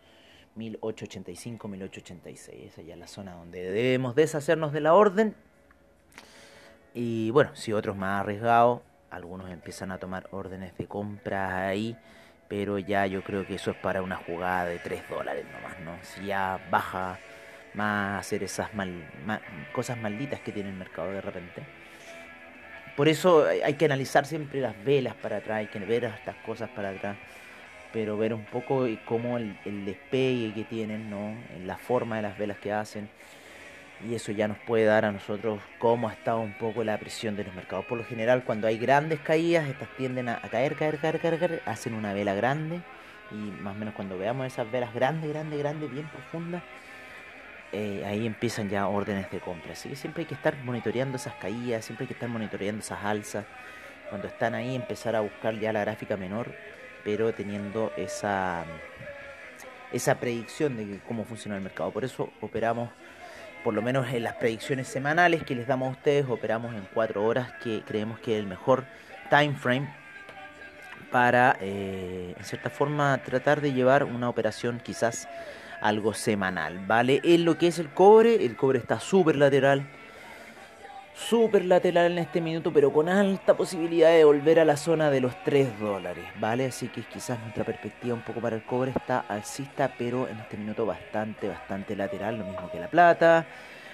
1885, 0.55 1.69
1886. 1.69 2.73
Esa 2.73 2.83
ya 2.83 2.95
es 2.95 3.01
la 3.01 3.07
zona 3.07 3.35
donde 3.35 3.71
debemos 3.71 4.15
deshacernos 4.15 4.73
de 4.73 4.81
la 4.81 4.95
orden. 4.95 5.35
Y 6.95 7.31
bueno, 7.31 7.55
si 7.55 7.73
otros 7.73 7.97
más 7.97 8.23
arriesgados, 8.23 8.81
algunos 9.11 9.51
empiezan 9.51 9.93
a 9.93 9.99
tomar 9.99 10.29
órdenes 10.33 10.77
de 10.77 10.87
compra 10.87 11.69
ahí, 11.69 11.97
pero 12.49 12.79
ya 12.79 13.07
yo 13.07 13.23
creo 13.23 13.47
que 13.47 13.55
eso 13.55 13.71
es 13.71 13.77
para 13.77 14.03
una 14.03 14.17
jugada 14.17 14.65
de 14.65 14.79
3 14.79 15.09
dólares 15.09 15.45
nomás, 15.53 15.79
¿no? 15.81 15.93
Si 16.03 16.27
ya 16.27 16.59
baja 16.71 17.19
más 17.75 18.21
hacer 18.21 18.43
esas 18.43 18.75
mal, 18.75 18.91
ma- 19.27 19.41
cosas 19.73 19.99
malditas 19.99 20.41
que 20.41 20.53
tiene 20.53 20.71
el 20.71 20.77
mercado 20.77 21.11
de 21.13 21.21
repente. 21.21 21.63
Por 22.97 23.09
eso 23.09 23.47
hay 23.47 23.75
que 23.75 23.85
analizar 23.85 24.27
siempre 24.27 24.61
las 24.61 24.75
velas 24.85 25.15
para 25.15 25.37
atrás, 25.37 25.59
hay 25.59 25.67
que 25.67 25.79
ver 25.79 26.05
estas 26.05 26.35
cosas 26.45 26.69
para 26.71 26.91
atrás, 26.91 27.17
pero 27.93 28.19
ver 28.19 28.35
un 28.35 28.45
poco 28.45 28.87
cómo 29.05 29.39
el, 29.39 29.57
el 29.65 29.85
despegue 29.85 30.53
que 30.53 30.65
tienen, 30.65 31.09
¿no? 31.09 31.35
La 31.65 31.77
forma 31.77 32.17
de 32.17 32.23
las 32.23 32.37
velas 32.37 32.59
que 32.59 32.73
hacen. 32.73 33.09
Y 34.09 34.15
eso 34.15 34.31
ya 34.31 34.47
nos 34.47 34.59
puede 34.59 34.85
dar 34.85 35.05
a 35.05 35.11
nosotros 35.11 35.61
cómo 35.79 36.09
ha 36.09 36.13
estado 36.13 36.41
un 36.41 36.53
poco 36.53 36.85
la 36.85 36.99
presión 36.99 37.37
de 37.37 37.45
los 37.45 37.55
mercados. 37.55 37.85
Por 37.87 37.99
lo 37.99 38.05
general, 38.05 38.45
cuando 38.45 38.69
hay 38.69 38.79
grandes 38.79 39.19
caídas, 39.21 39.69
estas 39.69 39.89
tienden 39.97 40.29
a, 40.29 40.37
a 40.37 40.49
caer, 40.49 40.77
caer, 40.77 40.99
caer, 40.99 41.19
caer, 41.21 41.39
caer, 41.39 41.63
hacen 41.67 41.95
una 41.95 42.13
vela 42.13 42.35
grande. 42.35 42.81
Y 43.33 43.35
más 43.35 43.75
o 43.75 43.79
menos 43.79 43.95
cuando 43.95 44.17
veamos 44.17 44.47
esas 44.47 44.71
velas 44.71 44.95
grandes, 44.95 45.29
grandes, 45.31 45.59
grandes, 45.59 45.91
bien 45.91 46.07
profundas, 46.09 46.63
eh, 47.73 48.05
ahí 48.07 48.27
empiezan 48.27 48.69
ya 48.69 48.89
órdenes 48.89 49.31
de 49.31 49.41
compra. 49.41 49.73
Así 49.73 49.89
que 49.89 49.97
siempre 49.97 50.23
hay 50.23 50.27
que 50.27 50.35
estar 50.35 50.57
monitoreando 50.65 51.17
esas 51.17 51.35
caídas, 51.35 51.85
siempre 51.85 52.05
hay 52.05 52.09
que 52.09 52.15
estar 52.15 52.29
monitoreando 52.29 52.81
esas 52.81 53.05
alzas. 53.05 53.45
Cuando 54.09 54.27
están 54.27 54.55
ahí, 54.55 54.75
empezar 54.75 55.15
a 55.15 55.21
buscar 55.21 55.59
ya 55.59 55.73
la 55.73 55.81
gráfica 55.81 56.17
menor, 56.17 56.55
pero 57.05 57.33
teniendo 57.35 57.93
esa, 57.97 58.65
esa 59.93 60.19
predicción 60.19 60.77
de 60.77 61.01
cómo 61.07 61.25
funciona 61.25 61.57
el 61.57 61.63
mercado. 61.63 61.91
Por 61.91 62.05
eso 62.05 62.33
operamos, 62.41 62.91
por 63.63 63.75
lo 63.75 63.83
menos 63.83 64.09
en 64.09 64.23
las 64.23 64.35
predicciones 64.37 64.89
semanales 64.89 65.43
que 65.45 65.55
les 65.55 65.67
damos 65.67 65.89
a 65.89 65.93
ustedes, 65.93 66.27
operamos 66.27 66.75
en 66.75 66.89
4 66.95 67.23
horas, 67.23 67.53
que 67.63 67.83
creemos 67.87 68.19
que 68.21 68.37
es 68.37 68.41
el 68.41 68.47
mejor 68.47 68.85
time 69.29 69.55
frame 69.55 69.89
para, 71.11 71.57
eh, 71.61 72.35
en 72.37 72.45
cierta 72.45 72.71
forma, 72.71 73.19
tratar 73.19 73.61
de 73.61 73.73
llevar 73.73 74.05
una 74.05 74.29
operación 74.29 74.81
quizás 74.83 75.29
algo 75.81 76.15
semanal, 76.15 76.79
¿vale? 76.87 77.21
En 77.25 77.45
lo 77.45 77.59
que 77.59 77.69
es 77.69 77.79
el 77.79 77.89
cobre, 77.89 78.45
el 78.45 78.57
cobre 78.57 78.79
está 78.79 79.01
súper 79.01 79.37
lateral, 79.37 79.87
súper 81.15 81.65
lateral 81.65 82.13
en 82.13 82.19
este 82.19 82.41
minuto, 82.41 82.73
pero 82.73 82.93
con 82.93 83.09
alta 83.09 83.57
posibilidad 83.57 84.11
de 84.11 84.25
volver 84.25 84.61
a 84.61 84.65
la 84.65 84.77
zona 84.77 85.11
de 85.11 85.21
los 85.21 85.43
3 85.45 85.79
dólares, 85.81 86.25
¿vale? 86.41 86.67
Así 86.67 86.89
que 86.89 87.03
quizás 87.03 87.39
nuestra 87.41 87.65
perspectiva 87.65 88.15
un 88.15 88.23
poco 88.23 88.41
para 88.41 88.57
el 88.57 88.63
cobre 88.63 88.93
está 88.97 89.21
alcista, 89.21 89.93
pero 89.99 90.29
en 90.29 90.39
este 90.39 90.57
minuto 90.57 90.87
bastante, 90.87 91.49
bastante 91.49 91.97
lateral, 91.97 92.39
lo 92.39 92.45
mismo 92.45 92.71
que 92.71 92.81
la 92.81 92.89
plata, 92.89 93.47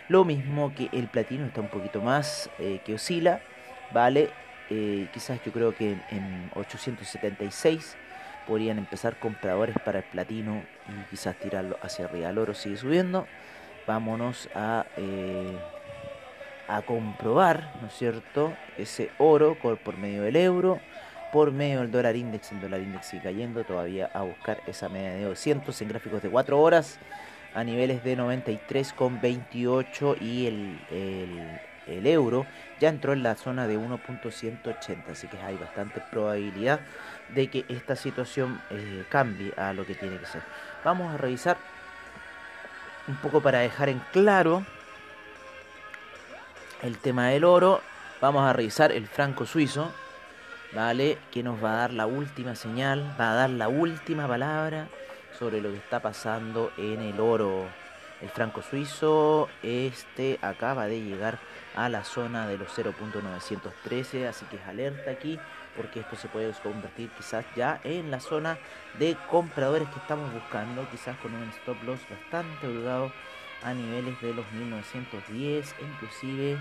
lo 0.08 0.24
mismo 0.24 0.74
que 0.74 0.88
el 0.92 1.08
platino 1.08 1.46
está 1.46 1.60
un 1.60 1.68
poquito 1.68 2.00
más 2.02 2.50
eh, 2.58 2.80
que 2.84 2.94
oscila, 2.94 3.40
¿vale? 3.92 4.30
Eh, 4.70 5.08
quizás 5.12 5.40
yo 5.44 5.52
creo 5.52 5.74
que 5.74 5.92
en, 5.92 6.02
en 6.10 6.50
876 6.54 7.96
podrían 8.46 8.78
empezar 8.78 9.18
compradores 9.18 9.76
para 9.84 9.98
el 9.98 10.04
platino 10.04 10.62
y 10.88 11.10
quizás 11.10 11.36
tirarlo 11.36 11.76
hacia 11.82 12.06
arriba. 12.06 12.30
El 12.30 12.38
oro 12.38 12.54
sigue 12.54 12.76
subiendo. 12.76 13.26
Vámonos 13.86 14.48
a, 14.54 14.86
eh, 14.96 15.58
a 16.68 16.82
comprobar, 16.82 17.72
¿no 17.80 17.88
es 17.88 17.94
cierto? 17.94 18.52
Ese 18.78 19.10
oro 19.18 19.56
por, 19.56 19.98
medio 19.98 20.22
del 20.22 20.36
euro, 20.36 20.80
por 21.32 21.52
medio 21.52 21.80
del 21.80 21.90
dólar 21.90 22.16
index. 22.16 22.52
El 22.52 22.60
dólar 22.60 22.80
index 22.80 23.06
sigue 23.06 23.24
cayendo 23.24 23.64
todavía 23.64 24.10
a 24.14 24.22
buscar 24.22 24.60
esa 24.66 24.88
media 24.88 25.12
de 25.12 25.24
200 25.24 25.82
en 25.82 25.88
gráficos 25.88 26.22
de 26.22 26.30
4 26.30 26.60
horas 26.60 26.98
a 27.54 27.62
niveles 27.62 28.02
de 28.02 28.16
93,28 28.16 30.20
y 30.20 30.46
el, 30.46 30.78
el 31.86 32.06
euro 32.06 32.46
ya 32.80 32.88
entró 32.88 33.12
en 33.12 33.22
la 33.22 33.34
zona 33.34 33.66
de 33.66 33.78
1.180, 33.78 35.08
así 35.10 35.28
que 35.28 35.38
hay 35.38 35.56
bastante 35.56 36.02
probabilidad 36.10 36.80
de 37.30 37.48
que 37.48 37.64
esta 37.68 37.96
situación 37.96 38.60
eh, 38.70 39.04
cambie 39.08 39.52
a 39.56 39.72
lo 39.72 39.86
que 39.86 39.94
tiene 39.94 40.18
que 40.18 40.26
ser. 40.26 40.42
Vamos 40.84 41.14
a 41.14 41.16
revisar 41.16 41.56
un 43.06 43.16
poco 43.16 43.40
para 43.40 43.60
dejar 43.60 43.88
en 43.88 44.00
claro 44.12 44.64
el 46.82 46.98
tema 46.98 47.28
del 47.28 47.44
oro. 47.44 47.80
Vamos 48.20 48.48
a 48.48 48.52
revisar 48.52 48.92
el 48.92 49.06
franco 49.06 49.46
suizo, 49.46 49.92
¿vale? 50.72 51.18
Que 51.30 51.42
nos 51.42 51.62
va 51.62 51.72
a 51.72 51.76
dar 51.76 51.92
la 51.92 52.06
última 52.06 52.54
señal, 52.54 53.14
va 53.20 53.32
a 53.32 53.34
dar 53.34 53.50
la 53.50 53.68
última 53.68 54.26
palabra 54.26 54.88
sobre 55.38 55.60
lo 55.60 55.70
que 55.70 55.78
está 55.78 56.00
pasando 56.00 56.72
en 56.76 57.00
el 57.00 57.20
oro. 57.20 57.66
El 58.20 58.30
franco 58.30 58.62
suizo, 58.62 59.48
este 59.62 60.38
acaba 60.40 60.86
de 60.86 61.00
llegar 61.02 61.38
a 61.74 61.88
la 61.88 62.04
zona 62.04 62.46
de 62.46 62.58
los 62.58 62.76
0.913, 62.76 64.28
así 64.28 64.44
que 64.46 64.56
es 64.56 64.66
alerta 64.66 65.10
aquí 65.10 65.38
porque 65.76 66.00
esto 66.00 66.16
se 66.16 66.28
puede 66.28 66.52
convertir 66.62 67.10
quizás 67.10 67.44
ya 67.56 67.80
en 67.84 68.10
la 68.10 68.20
zona 68.20 68.58
de 68.98 69.16
compradores 69.28 69.88
que 69.88 69.98
estamos 69.98 70.32
buscando, 70.32 70.88
quizás 70.90 71.16
con 71.18 71.34
un 71.34 71.48
stop 71.50 71.82
loss 71.84 72.00
bastante 72.08 72.66
holgado 72.66 73.12
a 73.62 73.74
niveles 73.74 74.20
de 74.20 74.34
los 74.34 74.50
1910, 74.52 75.74
inclusive 75.80 76.58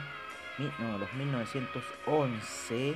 no, 0.79 0.98
los 0.98 1.12
1911, 1.13 2.96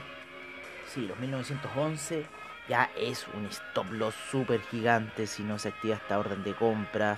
sí, 0.88 1.07
los 1.07 1.17
1911 1.19 2.25
ya 2.69 2.89
es 2.97 3.27
un 3.33 3.45
stop 3.45 3.91
loss 3.91 4.15
súper 4.29 4.62
gigante 4.62 5.25
si 5.27 5.43
no 5.43 5.57
se 5.57 5.69
activa 5.69 5.95
esta 5.95 6.19
orden 6.19 6.43
de 6.43 6.53
compra, 6.53 7.17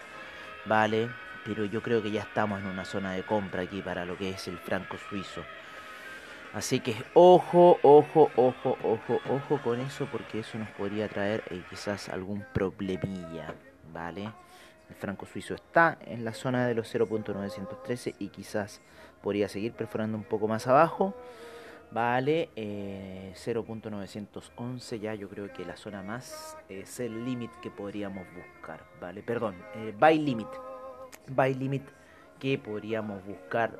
¿vale? 0.65 1.09
Pero 1.49 1.65
yo 1.65 1.81
creo 1.81 2.03
que 2.03 2.11
ya 2.11 2.21
estamos 2.21 2.61
en 2.61 2.67
una 2.67 2.85
zona 2.85 3.13
de 3.13 3.23
compra 3.23 3.63
aquí 3.63 3.81
para 3.81 4.05
lo 4.05 4.15
que 4.15 4.29
es 4.29 4.47
el 4.47 4.59
franco 4.59 4.97
suizo. 5.09 5.41
Así 6.53 6.79
que 6.79 6.95
ojo, 7.15 7.79
ojo, 7.81 8.29
ojo, 8.35 8.77
ojo, 8.83 9.19
ojo 9.27 9.59
con 9.63 9.79
eso 9.79 10.07
porque 10.11 10.39
eso 10.39 10.59
nos 10.59 10.69
podría 10.69 11.07
traer 11.07 11.43
eh, 11.49 11.63
quizás 11.67 12.09
algún 12.09 12.45
problemilla, 12.53 13.55
¿vale? 13.91 14.31
El 14.89 14.95
franco 14.95 15.25
suizo 15.25 15.55
está 15.55 15.97
en 16.05 16.23
la 16.23 16.33
zona 16.33 16.67
de 16.67 16.75
los 16.75 16.93
0.913 16.93 18.15
y 18.19 18.29
quizás 18.29 18.79
podría 19.23 19.49
seguir 19.49 19.73
perforando 19.73 20.17
un 20.17 20.23
poco 20.23 20.47
más 20.47 20.67
abajo. 20.67 21.15
Vale, 21.91 22.49
eh, 22.55 23.33
0.911 23.33 24.99
ya 24.99 25.15
yo 25.15 25.27
creo 25.29 25.51
que 25.51 25.65
la 25.65 25.75
zona 25.75 26.03
más 26.03 26.55
es 26.69 26.99
el 26.99 27.25
límite 27.25 27.55
que 27.61 27.71
podríamos 27.71 28.27
buscar, 28.35 28.83
¿vale? 29.01 29.23
Perdón, 29.23 29.55
eh, 29.73 29.95
buy 29.99 30.19
limit. 30.19 30.68
Buy 31.27 31.53
limit 31.53 31.83
que 32.39 32.57
podríamos 32.57 33.23
buscar 33.25 33.77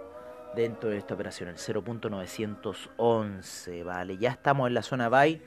dentro 0.55 0.89
de 0.89 0.97
esta 0.97 1.13
operación, 1.13 1.49
el 1.49 1.57
0.911, 1.57 3.83
¿vale? 3.83 4.17
Ya 4.17 4.31
estamos 4.31 4.67
en 4.67 4.73
la 4.73 4.81
zona 4.81 5.09
buy, 5.09 5.41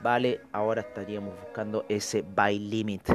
¿vale? 0.00 0.40
Ahora 0.52 0.80
estaríamos 0.82 1.34
buscando 1.40 1.84
ese 1.88 2.22
buy 2.22 2.58
limit. 2.58 3.10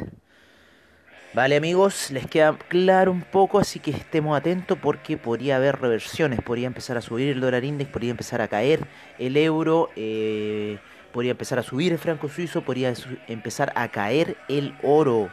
Vale 1.34 1.56
amigos, 1.56 2.10
les 2.10 2.26
queda 2.26 2.58
claro 2.68 3.10
un 3.10 3.22
poco, 3.22 3.58
así 3.58 3.80
que 3.80 3.90
estemos 3.90 4.36
atentos 4.36 4.76
porque 4.78 5.16
podría 5.16 5.56
haber 5.56 5.80
reversiones, 5.80 6.42
podría 6.42 6.66
empezar 6.66 6.98
a 6.98 7.00
subir 7.00 7.30
el 7.30 7.40
dólar 7.40 7.64
index, 7.64 7.90
podría 7.90 8.10
empezar 8.10 8.42
a 8.42 8.48
caer 8.48 8.86
el 9.18 9.38
euro, 9.38 9.88
eh, 9.96 10.78
podría 11.10 11.30
empezar 11.30 11.58
a 11.58 11.62
subir 11.62 11.92
el 11.92 11.98
franco 11.98 12.28
suizo, 12.28 12.60
podría 12.60 12.92
empezar 13.28 13.72
a 13.76 13.88
caer 13.88 14.36
el 14.50 14.74
oro, 14.82 15.30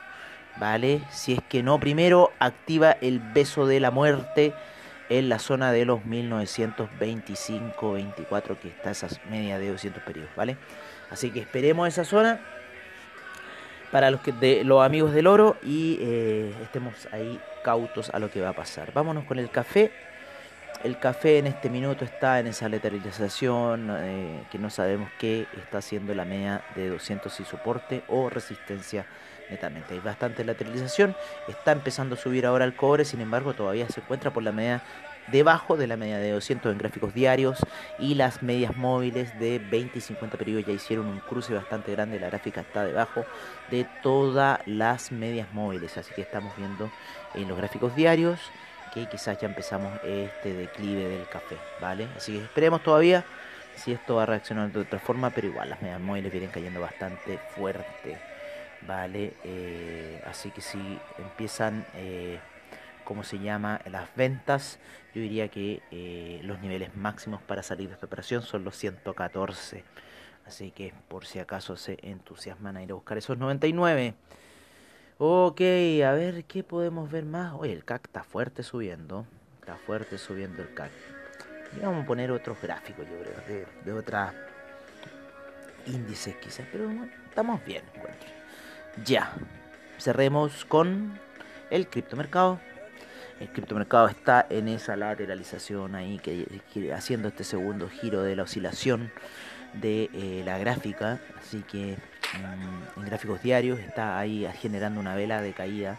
¿vale? 0.60 1.02
Si 1.10 1.34
es 1.34 1.40
que 1.48 1.64
no, 1.64 1.80
primero 1.80 2.34
activa 2.40 2.98
el 3.02 3.20
beso 3.20 3.66
de 3.66 3.80
la 3.80 3.90
muerte 3.92 4.54
en 5.10 5.30
la 5.30 5.40
zona 5.40 5.72
de 5.72 5.86
los 5.86 6.02
1925-24, 6.02 8.58
que 8.60 8.68
está 8.68 8.92
esa 8.92 9.08
media 9.30 9.58
de 9.58 9.72
200 9.72 10.04
periodos, 10.04 10.30
¿vale? 10.36 10.58
Así 11.10 11.32
que 11.32 11.40
esperemos 11.40 11.88
esa 11.88 12.04
zona 12.04 12.42
para 13.92 14.12
los, 14.12 14.22
que, 14.22 14.32
de, 14.32 14.64
los 14.64 14.86
amigos 14.86 15.12
del 15.14 15.26
oro 15.26 15.58
y 15.64 15.98
eh, 16.00 16.54
estemos 16.62 17.08
ahí 17.12 17.40
cautos 17.64 18.12
a 18.12 18.20
lo 18.20 18.30
que 18.30 18.42
va 18.42 18.50
a 18.50 18.54
pasar. 18.54 18.94
Vámonos 18.94 19.26
con 19.26 19.40
el 19.40 19.50
café. 19.50 19.92
el 20.84 21.00
café 21.00 21.40
en 21.40 21.48
este 21.48 21.72
minuto 21.72 22.06
está 22.06 22.40
en 22.40 22.46
esa 22.48 22.70
lateralización 22.70 23.90
eh, 24.00 24.44
que 24.52 24.60
no 24.60 24.70
sabemos 24.70 25.10
qué 25.18 25.48
está 25.58 25.80
haciendo 25.80 26.14
la 26.14 26.26
media 26.26 26.62
de 26.76 26.90
200 26.90 27.40
y 27.40 27.46
soporte 27.46 28.04
o 28.08 28.30
resistencia 28.30 29.08
netamente. 29.50 29.94
Hay 29.94 30.00
bastante 30.00 30.44
lateralización, 30.44 31.16
está 31.48 31.72
empezando 31.72 32.16
a 32.16 32.18
subir 32.18 32.46
ahora 32.46 32.66
el 32.66 32.76
cobre, 32.76 33.06
sin 33.06 33.22
embargo 33.22 33.54
todavía 33.54 33.88
se 33.90 34.02
encuentra 34.02 34.32
por 34.32 34.44
la 34.44 34.52
media 34.52 34.84
debajo 35.32 35.78
de 35.78 35.88
la 35.88 35.98
media 35.98 36.18
de 36.18 36.32
200 36.32 36.72
en 36.72 36.78
gráficos 36.78 37.14
diarios 37.14 37.60
y 38.00 38.16
las 38.16 38.42
medias 38.42 38.76
móviles 38.76 39.38
de 39.40 39.60
20 39.60 39.98
y 39.98 40.02
50 40.02 40.38
periodos 40.38 40.66
ya 40.66 40.74
hicieron 40.74 41.08
un 41.08 41.20
cruce 41.20 41.54
bastante 41.54 41.92
grande, 41.92 42.20
la 42.20 42.28
gráfica 42.28 42.62
está 42.62 42.84
debajo 42.84 43.26
de 43.70 43.86
todas 44.02 44.60
las 44.66 45.12
medias 45.12 45.52
móviles, 45.54 45.98
así 45.98 46.14
que 46.14 46.22
estamos 46.22 46.56
viendo 46.58 46.90
en 47.36 47.48
los 47.48 47.58
gráficos 47.58 47.96
diarios 47.96 48.40
que 48.94 49.08
quizás 49.08 49.40
ya 49.40 49.48
empezamos 49.48 50.00
este 50.04 50.54
declive 50.54 51.08
del 51.10 51.28
café, 51.30 51.58
¿vale? 51.80 52.08
Así 52.18 52.34
que 52.34 52.44
esperemos 52.44 52.82
todavía 52.82 53.24
si 53.76 53.94
esto 53.94 54.16
va 54.16 54.24
a 54.24 54.26
reaccionar 54.26 54.72
de 54.72 54.80
otra 54.80 55.00
forma, 55.00 55.30
pero 55.30 55.48
igual 55.48 55.70
las 55.70 55.82
medias 55.82 56.02
móviles 56.02 56.32
vienen 56.32 56.50
cayendo 56.50 56.82
bastante 56.82 57.40
fuerte, 57.56 58.18
¿vale? 58.88 59.34
Eh, 59.44 60.22
así 60.28 60.52
que 60.52 60.62
si 60.62 61.00
empiezan... 61.18 61.86
Eh, 61.96 62.40
como 63.10 63.24
se 63.24 63.40
llama, 63.40 63.82
las 63.90 64.16
ventas, 64.16 64.78
yo 65.16 65.22
diría 65.24 65.48
que 65.48 65.82
eh, 65.90 66.42
los 66.44 66.60
niveles 66.60 66.96
máximos 66.96 67.42
para 67.42 67.64
salir 67.64 67.88
de 67.88 67.96
esta 67.96 68.06
operación 68.06 68.44
son 68.44 68.64
los 68.64 68.76
114. 68.76 69.84
Así 70.46 70.70
que 70.70 70.94
por 71.08 71.26
si 71.26 71.40
acaso 71.40 71.76
se 71.76 71.98
entusiasman 72.04 72.78
a 72.78 72.84
ir 72.84 72.92
a 72.92 72.94
buscar 72.94 73.18
esos 73.18 73.36
99. 73.40 74.14
Ok, 75.18 75.60
a 76.06 76.12
ver 76.12 76.46
qué 76.46 76.64
podemos 76.64 77.10
ver 77.10 77.26
más. 77.26 77.56
Oye, 77.58 77.74
el 77.74 77.84
CAC 77.84 78.06
está 78.06 78.24
fuerte 78.24 78.62
subiendo. 78.62 79.26
Está 79.60 79.76
fuerte 79.76 80.20
subiendo 80.20 80.62
el 80.62 80.72
CAC. 80.76 80.92
Y 81.78 81.80
vamos 81.80 82.04
a 82.04 82.06
poner 82.08 82.30
otros 82.30 82.62
gráficos, 82.62 83.08
yo 83.10 83.20
creo, 83.24 83.42
de, 83.48 83.68
de 83.86 83.94
otras 83.98 84.36
índices 85.88 86.36
quizás. 86.36 86.68
Pero 86.72 86.86
bueno, 86.86 87.10
estamos 87.28 87.66
bien, 87.66 87.84
encuentro. 87.96 88.39
Ya. 89.06 89.34
Cerremos 89.98 90.66
con 90.66 91.20
el 91.70 91.88
criptomercado. 91.88 92.60
El 93.40 93.48
criptomercado 93.50 94.08
está 94.08 94.46
en 94.50 94.68
esa 94.68 94.98
lateralización 94.98 95.96
ahí, 95.96 96.20
haciendo 96.94 97.30
este 97.30 97.44
segundo 97.44 97.90
giro 97.90 98.22
de 98.22 98.36
la 98.36 98.44
oscilación 98.44 99.12
de 99.74 100.10
eh, 100.14 100.42
la 100.44 100.58
gráfica, 100.58 101.20
así 101.40 101.64
que 101.70 101.96
mm, 102.38 103.00
en 103.00 103.06
gráficos 103.06 103.42
diarios 103.42 103.80
está 103.80 104.20
ahí 104.20 104.46
generando 104.60 105.00
una 105.00 105.16
vela 105.16 105.42
de 105.42 105.54
caída. 105.54 105.98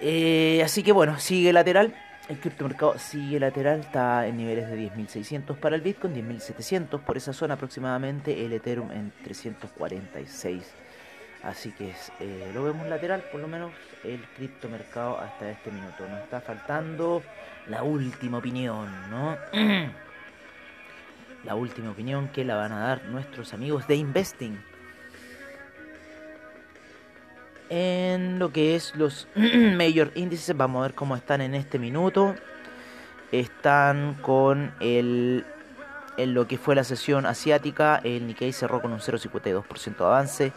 Eh, 0.00 0.60
así 0.62 0.82
que 0.82 0.92
bueno, 0.92 1.18
sigue 1.18 1.52
lateral, 1.54 1.94
el 2.28 2.38
criptomercado 2.38 2.98
sigue 2.98 3.40
lateral, 3.40 3.80
está 3.80 4.26
en 4.26 4.36
niveles 4.36 4.68
de 4.68 4.76
10.600 4.76 5.56
para 5.56 5.76
el 5.76 5.80
Bitcoin, 5.80 6.14
10.700 6.14 7.00
por 7.00 7.16
esa 7.16 7.32
zona 7.32 7.54
aproximadamente, 7.54 8.44
el 8.44 8.52
Ethereum 8.52 8.90
en 8.90 9.10
346 9.22 10.83
Así 11.44 11.72
que 11.72 11.92
eh, 12.20 12.50
lo 12.54 12.64
vemos 12.64 12.86
lateral, 12.88 13.22
por 13.30 13.40
lo 13.40 13.48
menos 13.48 13.70
el 14.02 14.20
criptomercado 14.36 15.18
hasta 15.18 15.50
este 15.50 15.70
minuto. 15.70 16.08
Nos 16.08 16.22
está 16.22 16.40
faltando 16.40 17.22
la 17.68 17.82
última 17.82 18.38
opinión, 18.38 18.88
¿no? 19.10 19.36
la 21.44 21.54
última 21.54 21.90
opinión 21.90 22.28
que 22.28 22.44
la 22.44 22.56
van 22.56 22.72
a 22.72 22.80
dar 22.80 23.04
nuestros 23.04 23.52
amigos 23.52 23.86
de 23.86 23.96
Investing. 23.96 24.58
En 27.68 28.38
lo 28.38 28.50
que 28.50 28.74
es 28.74 28.94
los 28.96 29.28
mayor 29.34 30.12
índices, 30.14 30.56
vamos 30.56 30.80
a 30.80 30.82
ver 30.86 30.94
cómo 30.94 31.14
están 31.14 31.42
en 31.42 31.54
este 31.54 31.78
minuto. 31.78 32.34
Están 33.32 34.14
con 34.22 34.72
el 34.80 35.44
en 36.16 36.32
lo 36.32 36.46
que 36.46 36.58
fue 36.58 36.74
la 36.74 36.84
sesión 36.84 37.26
asiática, 37.26 38.00
el 38.04 38.26
Nikkei 38.28 38.52
cerró 38.52 38.80
con 38.80 38.92
un 38.92 39.00
0,52% 39.00 39.96
de 39.96 40.04
avance. 40.04 40.52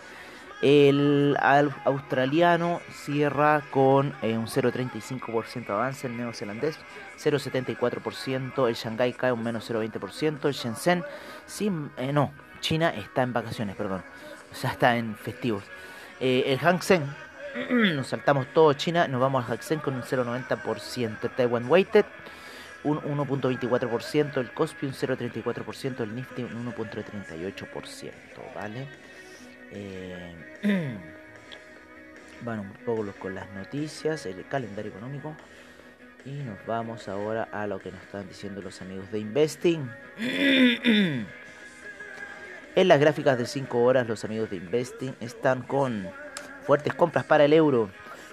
El 0.61 1.37
australiano 1.39 2.81
cierra 2.89 3.61
con 3.69 4.15
eh, 4.23 4.37
un 4.37 4.47
0,35% 4.47 5.67
de 5.67 5.73
avance, 5.73 6.07
el 6.07 6.17
neozelandés 6.17 6.79
0,74%, 7.19 8.67
el 8.67 8.73
Shanghai 8.73 9.13
cae 9.13 9.31
un 9.31 9.43
menos 9.43 9.69
0,20%, 9.69 10.45
el 10.45 10.53
Shenzhen, 10.53 11.03
sin, 11.45 11.91
eh, 11.97 12.11
no, 12.11 12.31
China 12.59 12.89
está 12.89 13.21
en 13.21 13.33
vacaciones, 13.33 13.75
perdón, 13.75 14.03
o 14.51 14.55
sea, 14.55 14.71
está 14.71 14.97
en 14.97 15.15
festivos. 15.15 15.63
Eh, 16.19 16.43
el 16.47 16.57
Hang 16.57 16.81
Seng, 16.81 17.03
nos 17.95 18.07
saltamos 18.07 18.47
todo 18.51 18.73
China, 18.73 19.07
nos 19.07 19.21
vamos 19.21 19.45
al 19.45 19.51
Hang 19.51 19.61
Seng 19.61 19.79
con 19.79 19.93
un 19.93 20.01
0,90%, 20.01 21.17
el 21.21 21.29
Taiwan 21.31 21.69
Weighted 21.69 22.05
un 22.83 22.99
1.24%, 23.01 24.37
el 24.37 24.51
Kospi 24.53 24.85
un 24.85 24.93
0.34%, 24.93 26.01
el 26.01 26.15
Nifty 26.15 26.43
un 26.43 26.73
1.38%, 26.73 28.11
¿vale? 28.55 28.87
Eh, 29.71 30.35
bueno, 32.41 32.61
un 32.61 32.73
poco 32.85 33.05
con 33.19 33.35
las 33.35 33.49
noticias, 33.51 34.25
el 34.25 34.45
calendario 34.47 34.91
económico. 34.91 35.35
Y 36.25 36.31
nos 36.31 36.65
vamos 36.65 37.07
ahora 37.07 37.47
a 37.51 37.67
lo 37.67 37.79
que 37.79 37.91
nos 37.91 38.01
están 38.01 38.27
diciendo 38.27 38.61
los 38.61 38.81
amigos 38.81 39.11
de 39.11 39.19
Investing. 39.19 39.89
En 42.75 42.87
las 42.87 42.99
gráficas 42.99 43.39
de 43.39 43.47
5 43.47 43.81
horas, 43.81 44.07
los 44.07 44.23
amigos 44.23 44.51
de 44.51 44.57
Investing 44.57 45.15
están 45.19 45.63
con 45.63 46.07
fuertes 46.61 46.93
compras 46.93 47.25
para 47.25 47.45
el 47.45 47.53
euro, 47.53 47.89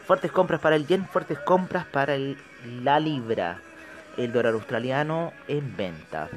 fuertes 0.07 0.31
compras 0.31 0.61
para 0.61 0.77
el 0.77 0.87
yen, 0.87 1.07
fuertes 1.07 1.39
compras 1.39 1.87
para 1.87 2.19
la 2.83 3.01
libra 3.01 3.63
el 4.17 4.33
dólar 4.33 4.55
australiano 4.55 5.33
en 5.49 5.77
venta. 5.77 6.29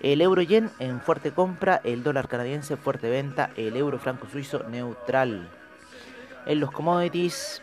El 0.00 0.20
euro 0.20 0.42
yen 0.42 0.70
en 0.78 1.00
fuerte 1.00 1.32
compra, 1.32 1.80
el 1.84 2.02
dólar 2.02 2.28
canadiense 2.28 2.74
en 2.74 2.78
fuerte 2.78 3.10
venta, 3.10 3.50
el 3.56 3.76
euro 3.76 3.98
franco 3.98 4.26
suizo 4.30 4.62
neutral. 4.68 5.48
En 6.46 6.60
los 6.60 6.70
commodities, 6.70 7.62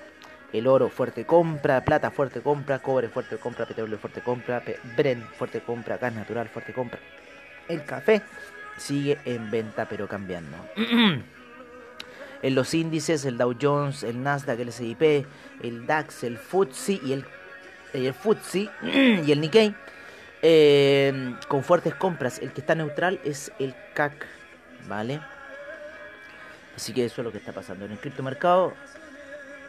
el 0.54 0.68
oro 0.68 0.90
fuerte 0.90 1.26
compra, 1.26 1.84
plata 1.84 2.12
fuerte 2.12 2.42
compra, 2.42 2.80
cobre 2.80 3.10
fuerte 3.10 3.38
compra, 3.38 3.66
petróleo 3.66 3.98
fuerte 3.98 4.22
compra, 4.22 4.62
Brent 4.96 5.24
fuerte 5.36 5.62
compra, 5.62 5.98
gas 5.98 6.14
natural 6.14 6.48
fuerte 6.50 6.74
compra. 6.74 7.00
El 7.68 7.84
café 7.86 8.22
sigue 8.78 9.18
en 9.26 9.50
venta 9.50 9.88
pero 9.90 10.08
cambiando. 10.08 10.58
en 12.42 12.56
los 12.56 12.74
índices, 12.74 13.26
el 13.26 13.38
Dow 13.38 13.56
Jones, 13.60 14.04
el 14.04 14.22
Nasdaq, 14.22 14.60
el 14.60 14.70
S&P, 14.70 15.26
el 15.64 15.88
DAX, 15.88 16.24
el 16.24 16.38
FTSE 16.38 17.02
y 17.04 17.14
el 17.14 17.26
el 17.94 18.14
y 19.26 19.32
el 19.32 19.42
Nikkei 19.42 19.76
eh, 20.50 21.36
con 21.50 21.62
fuertes 21.62 21.94
compras. 21.94 22.40
El 22.40 22.54
que 22.54 22.62
está 22.62 22.74
neutral 22.74 23.20
es 23.26 23.52
el 23.60 23.76
CAC, 23.94 24.26
¿vale? 24.88 25.20
Así 26.74 26.94
que 26.94 27.04
eso 27.04 27.20
es 27.20 27.26
lo 27.26 27.34
que 27.34 27.40
está 27.40 27.52
pasando 27.52 27.84
en 27.84 27.92
el 27.92 27.98
criptomercado. 27.98 28.72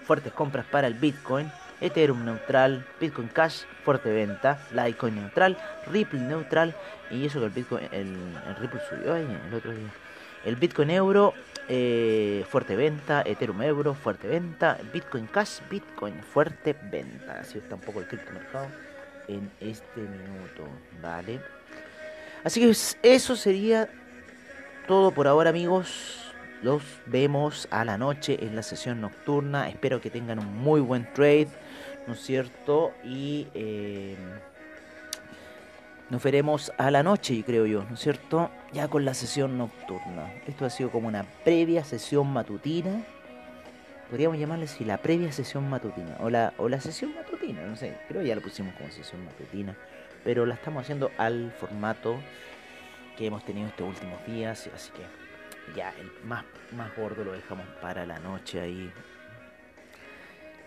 Fuertes 0.05 0.33
compras 0.33 0.67
para 0.67 0.87
el 0.87 0.95
Bitcoin, 0.95 1.51
Ethereum 1.81 2.25
neutral, 2.25 2.87
Bitcoin 3.01 3.27
Cash, 3.27 3.65
fuerte 3.85 4.13
venta, 4.13 4.61
Litecoin 4.71 5.17
neutral, 5.17 5.59
Ripple 5.91 6.21
neutral 6.21 6.77
y 7.11 7.27
eso 7.27 7.41
que 7.41 7.47
el 7.47 7.53
Bitcoin, 7.53 7.89
el, 7.91 8.17
Ripple 8.61 8.81
subió 8.89 9.17
el 9.17 9.53
otro 9.53 9.73
día. 9.73 9.91
El 10.45 10.55
Bitcoin 10.55 10.91
euro 10.91 11.35
eh, 11.69 12.47
fuerte 12.49 12.77
venta, 12.77 13.23
Ethereum 13.27 13.63
Euro, 13.63 13.95
fuerte 13.95 14.29
venta, 14.29 14.79
Bitcoin 14.93 15.27
Cash, 15.27 15.59
Bitcoin, 15.69 16.23
fuerte 16.23 16.77
venta. 16.85 17.41
Así 17.41 17.59
está 17.59 17.75
un 17.75 17.81
poco 17.81 17.99
el 17.99 18.07
criptomercado 18.07 18.69
en 19.29 19.51
este 19.61 20.01
minuto, 20.01 20.65
¿vale? 21.03 21.41
Así 22.45 22.61
que 22.61 22.73
eso 23.03 23.37
sería 23.37 23.89
todo 24.87 25.11
por 25.13 25.29
ahora, 25.29 25.51
amigos. 25.51 26.35
Los 26.63 26.83
vemos 27.07 27.69
a 27.71 27.85
la 27.85 27.99
noche 27.99 28.39
en 28.41 28.57
la 28.57 28.63
sesión 28.63 29.01
nocturna. 29.01 29.69
Espero 29.69 30.01
que 30.01 30.11
tengan 30.11 30.41
un 30.41 30.57
muy 30.57 30.81
buen 30.81 31.13
trade, 31.13 31.49
¿no 32.07 32.15
es 32.15 32.21
cierto? 32.21 32.93
Y. 33.05 33.47
Eh, 33.55 34.17
nos 36.11 36.23
veremos 36.23 36.73
a 36.79 36.91
la 36.91 37.03
noche, 37.03 37.43
creo 37.45 37.67
yo, 37.67 37.85
¿no 37.85 37.95
es 37.95 38.01
cierto? 38.01 38.51
Ya 38.73 38.89
con 38.89 39.05
la 39.05 39.13
sesión 39.13 39.59
nocturna. 39.59 40.33
Esto 40.47 40.65
ha 40.65 40.71
sido 40.71 40.91
como 40.91 41.07
una 41.07 41.25
previa 41.45 41.85
sesión 41.85 42.33
matutina. 42.33 43.05
Podríamos 44.09 44.39
llamarle 44.39 44.67
si 44.67 44.85
la 44.85 44.99
previa 44.99 45.33
sesión 45.33 45.69
matutina. 45.69 46.17
O 46.21 46.31
la, 46.31 46.55
o 46.59 46.69
la 46.69 46.81
sesión 46.81 47.15
matutina, 47.15 47.63
no 47.63 47.77
sé. 47.77 47.97
Creo 48.09 48.23
ya 48.23 48.35
la 48.35 48.41
pusimos 48.41 48.75
como 48.75 48.91
sesión 48.91 49.25
matutina. 49.25 49.77
Pero 50.25 50.47
la 50.47 50.55
estamos 50.55 50.83
haciendo 50.83 51.11
al 51.19 51.53
formato 51.53 52.19
que 53.17 53.27
hemos 53.27 53.45
tenido 53.45 53.69
estos 53.69 53.89
últimos 53.89 54.25
días. 54.27 54.69
Así 54.75 54.91
que 54.93 55.75
ya 55.77 55.93
el 55.99 56.11
más, 56.25 56.45
más 56.73 56.95
gordo 56.97 57.25
lo 57.25 57.33
dejamos 57.33 57.67
para 57.81 58.07
la 58.07 58.19
noche 58.19 58.61
ahí 58.61 58.91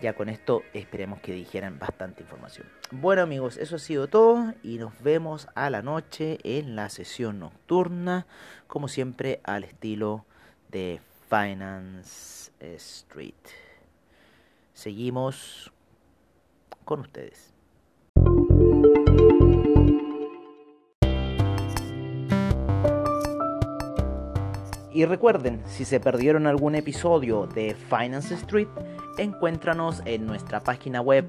ya 0.02 0.14
con 0.14 0.28
esto 0.28 0.64
esperemos 0.74 1.20
que 1.20 1.32
dijeran 1.32 1.78
bastante 1.78 2.22
información. 2.22 2.66
Bueno 2.90 3.22
amigos, 3.22 3.56
eso 3.56 3.76
ha 3.76 3.78
sido 3.78 4.08
todo 4.08 4.52
y 4.62 4.78
nos 4.78 5.00
vemos 5.00 5.48
a 5.54 5.70
la 5.70 5.80
noche 5.80 6.38
en 6.42 6.74
la 6.74 6.90
sesión 6.90 7.38
nocturna, 7.38 8.26
como 8.66 8.88
siempre 8.88 9.40
al 9.44 9.62
estilo 9.62 10.26
de 10.70 11.00
Finance 11.32 12.52
Street. 12.60 13.32
Seguimos 14.74 15.72
con 16.84 17.00
ustedes. 17.00 17.54
Y 24.92 25.06
recuerden, 25.06 25.62
si 25.66 25.86
se 25.86 26.00
perdieron 26.00 26.46
algún 26.46 26.74
episodio 26.74 27.46
de 27.46 27.74
Finance 27.74 28.34
Street, 28.34 28.68
encuéntranos 29.16 30.02
en 30.04 30.26
nuestra 30.26 30.60
página 30.60 31.00
web 31.00 31.26